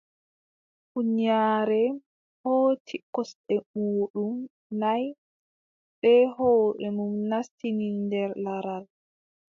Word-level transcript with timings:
Huunyaare 0.91 1.81
hooci 2.41 2.93
kosɗe 3.13 3.55
muuɗum 3.81 4.35
nay, 4.81 5.03
bee 5.99 6.23
hoore 6.35 6.87
mum 6.97 7.13
naastini 7.29 7.85
nder 8.03 8.29
laral. 8.43 8.83